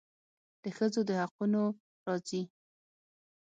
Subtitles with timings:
[0.63, 1.61] د ښځو د حقونو
[2.07, 2.41] راځي.